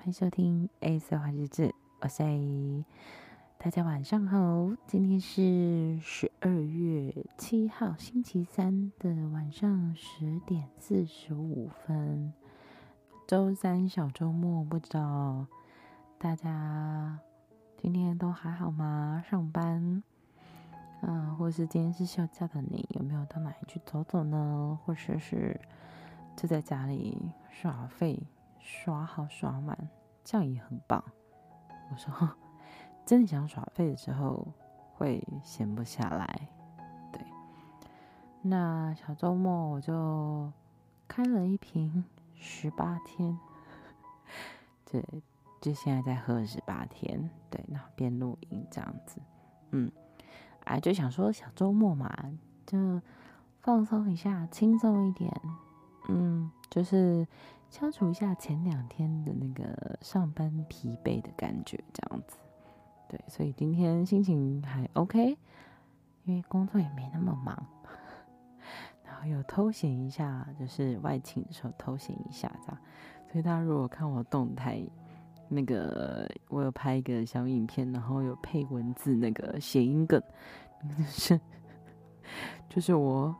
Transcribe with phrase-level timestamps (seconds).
[0.00, 2.86] 欢迎收听 A 色话日志，我是 A，
[3.58, 12.32] 大家晚上好，今天是十二月七号星期三的晚上十点四十五分，
[13.28, 15.44] 周三小周末，不知道
[16.18, 17.18] 大家
[17.76, 19.22] 今天都还好吗？
[19.28, 20.02] 上班，
[21.02, 24.78] 嗯、或是今天是休假的你，有没有到哪里去走走呢？
[24.82, 25.60] 或者是
[26.38, 27.18] 就在家里
[27.50, 28.18] 耍废？
[28.60, 29.88] 耍好耍满，
[30.22, 31.02] 这样也很棒。
[31.90, 32.12] 我说，
[33.04, 34.46] 真的想耍废的时候，
[34.94, 36.48] 会闲不下来。
[37.12, 37.20] 对，
[38.42, 40.52] 那小周末我就
[41.08, 43.38] 开了一瓶十八天，
[44.84, 45.04] 对，
[45.60, 47.28] 就现在在喝十八天。
[47.50, 49.20] 对，那边录音这样子，
[49.72, 49.90] 嗯，
[50.64, 52.08] 哎，就想说小周末嘛，
[52.64, 53.00] 就
[53.60, 55.32] 放松一下，轻松一点，
[56.08, 57.26] 嗯，就是。
[57.70, 62.36] 消除一下前两天的那个上班疲惫的感觉，这样子，
[63.08, 65.38] 对，所以今天心情还 OK，
[66.24, 67.56] 因为工作也没那么忙，
[69.04, 72.78] 然后有偷闲一下，就是外勤的时候偷闲一下这样。
[73.30, 74.82] 所以大家如果看我动态，
[75.48, 80.20] 那个我有拍一个小影片，然后有配文字，那个谐音梗，
[81.06, 81.40] 是
[82.68, 83.32] 就是我。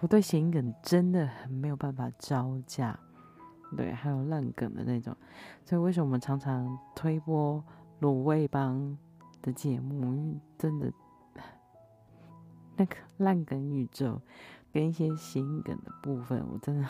[0.00, 2.98] 我对谐音梗真的很没有办法招架，
[3.76, 5.16] 对，还有烂梗的那种，
[5.64, 7.64] 所以为什么我们常常推播
[8.00, 8.96] 卤味帮
[9.40, 10.14] 的节目？
[10.14, 10.92] 因为真的
[12.76, 14.20] 那个烂梗宇宙
[14.70, 16.86] 跟一些谐音梗的部分，我真的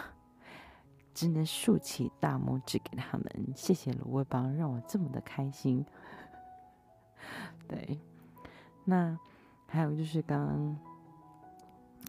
[1.14, 5.86] 只能竖起大拇指给他们，谢谢卤味帮让我这么的开心。
[7.68, 8.00] 对，
[8.84, 9.16] 那
[9.68, 10.76] 还有就是刚刚。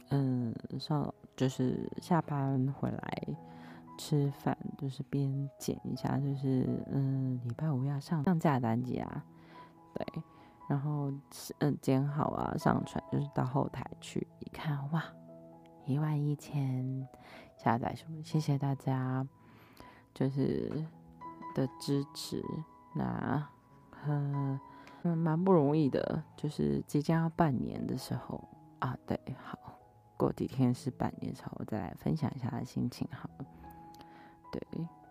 [0.10, 3.28] 嗯，上就是下班回来
[3.98, 9.26] 吃饭，就是边剪一下，就是嗯，礼拜五要上上架单集啊，
[9.94, 10.24] 对，
[10.70, 11.12] 然后
[11.60, 15.04] 嗯剪好啊，上传就是到后台去一看，哇，
[15.86, 17.08] 一万一千
[17.58, 18.24] 下载什么？
[18.24, 19.28] 谢谢大家，
[20.14, 20.72] 就是
[21.56, 22.42] 的支持，
[22.94, 23.46] 那
[24.06, 24.60] 嗯
[25.04, 28.42] 嗯蛮不容易的，就是即将要半年的时候
[28.80, 29.57] 啊，对，好。
[30.18, 33.46] 过几天是半年之后，我再来分享一下的心情好了。
[34.52, 34.62] 对，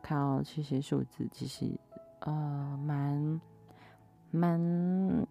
[0.02, 1.78] 看到这些数字，其实
[2.20, 3.40] 呃，蛮
[4.30, 5.26] 蛮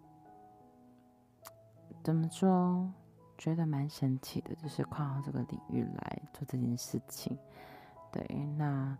[2.03, 2.89] 怎么说，
[3.37, 7.37] 觉得蛮神奇的，就是跨到这个领域来做这件事情。
[8.11, 8.25] 对，
[8.57, 8.97] 那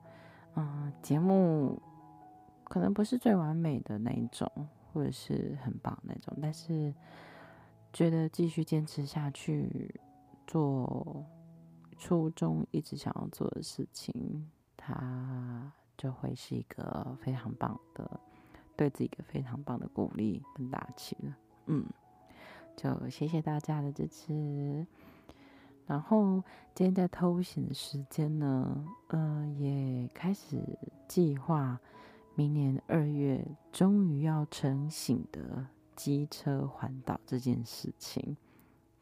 [0.56, 1.81] 嗯，节目
[2.66, 4.52] 可能不是最完美的那一种，
[4.91, 6.94] 或者是很棒那种，但是
[7.94, 9.94] 觉得继续坚持下去。
[10.46, 11.26] 做
[11.98, 18.20] 初衷一直想要做的事情，它就会是一个非常棒的，
[18.76, 21.38] 对自己一个非常棒的鼓励跟打气了。
[21.68, 21.86] 嗯，
[22.76, 24.86] 就谢谢大家的支持。
[25.88, 30.60] 然后今天在偷闲的时间呢，嗯、也开始
[31.08, 31.80] 计划
[32.34, 38.36] 明年二月终于要成型的机车环岛这件事情。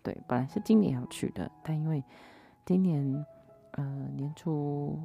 [0.03, 2.03] 对，本来是今年要去的，但因为
[2.65, 3.25] 今年，
[3.71, 3.83] 呃，
[4.15, 4.99] 年初，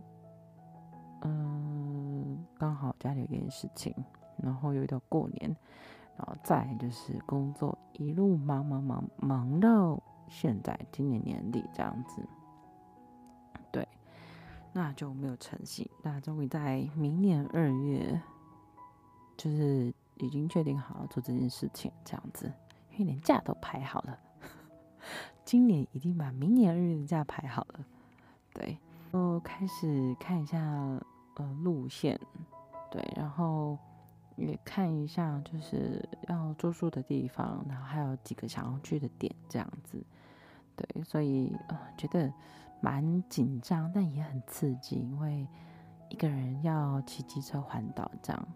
[1.22, 3.94] 嗯、刚好家里有一件事情，
[4.36, 5.56] 然后又到过年，
[6.16, 12.20] 然后再就是工作一路忙忙忙忙到现在，今年年底这样子，
[13.70, 13.86] 对，
[14.72, 15.88] 那就没有成型。
[16.02, 18.20] 那终于在明年二月，
[19.36, 22.52] 就是已经确定好要做这件事情，这样子，
[22.92, 24.18] 因为连假都排好了。
[25.44, 27.80] 今年已经把明年二月的假排好了，
[28.52, 28.76] 对，
[29.12, 30.58] 我开始看一下
[31.36, 32.20] 呃路线，
[32.90, 33.78] 对，然后
[34.36, 40.04] 也看一下就是要住宿的地方，然后还有几个想要去的点这样子，
[40.76, 42.30] 对，所以呃觉得
[42.80, 45.46] 蛮紧张，但也很刺激，因为
[46.10, 48.48] 一个人要骑机车环岛这样，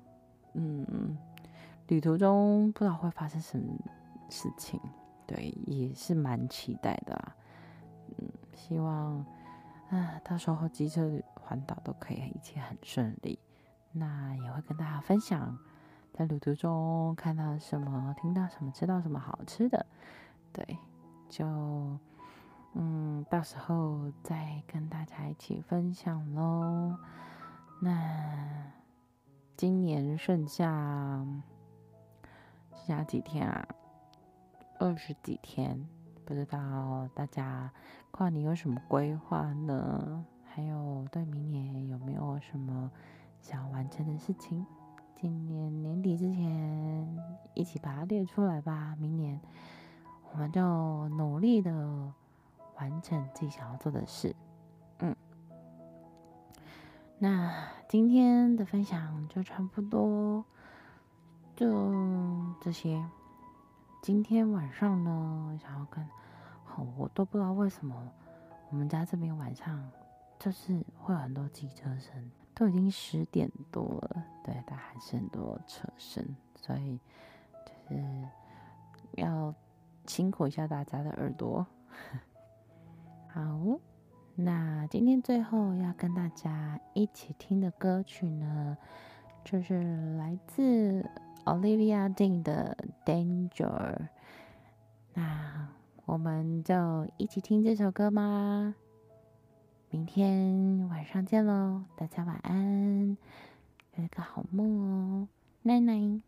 [0.52, 1.16] 嗯，
[1.88, 3.72] 旅途中不知道会发生什么
[4.28, 4.78] 事情。
[5.26, 7.36] 对，也是蛮期待的啦，
[8.18, 9.24] 嗯，希望
[9.90, 13.38] 啊，到时候机车环岛都可以一切很顺利。
[13.92, 15.58] 那也会跟大家分享
[16.12, 19.84] 在旅途中看到什么、听到什么、吃到什么好吃的。
[20.52, 20.78] 对，
[21.28, 21.46] 就
[22.74, 26.96] 嗯，到时候再跟大家一起分享喽。
[27.80, 28.72] 那
[29.56, 30.66] 今年剩下
[32.72, 33.68] 剩下几天啊？
[34.82, 35.88] 二十几天，
[36.24, 37.70] 不知道大家
[38.10, 40.26] 跨年有什么规划呢？
[40.44, 42.90] 还有对明年有没有什么
[43.40, 44.66] 想要完成的事情，
[45.14, 47.16] 今年年底之前
[47.54, 48.96] 一起把它列出来吧。
[48.98, 49.40] 明年
[50.32, 52.12] 我们就努力的
[52.74, 54.34] 完成自己想要做的事。
[54.98, 55.14] 嗯，
[57.20, 60.44] 那今天的分享就差不多，
[61.54, 61.94] 就
[62.60, 63.00] 这些。
[64.02, 66.04] 今天晚上呢，想要跟，
[66.64, 67.96] 好，我都不知道为什么
[68.68, 69.88] 我们家这边晚上
[70.40, 72.30] 就是会有很多机车声。
[72.52, 76.22] 都已经十点多了，对，但还是很多车声，
[76.56, 76.98] 所以
[77.64, 78.28] 就是
[79.12, 79.54] 要
[80.06, 81.64] 辛苦一下大家的耳朵。
[83.28, 83.40] 好，
[84.34, 88.76] 那今天最后要跟大家一起听的歌曲呢，
[89.44, 91.08] 就是来自
[91.44, 92.76] Olivia Dean 的
[93.08, 93.96] 《Danger》。
[95.14, 95.68] 那
[96.04, 98.74] 我们就一起听这首歌吗？
[99.90, 103.16] 明天晚上见喽，大家晚安，
[103.96, 105.28] 有一个好梦哦，
[105.62, 106.20] 奈奈。